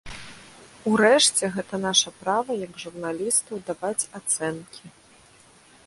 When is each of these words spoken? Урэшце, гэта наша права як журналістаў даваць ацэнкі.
Урэшце, 0.91 1.45
гэта 1.57 1.75
наша 1.83 2.09
права 2.23 2.51
як 2.65 2.73
журналістаў 2.85 3.55
даваць 3.69 4.09
ацэнкі. 4.23 4.85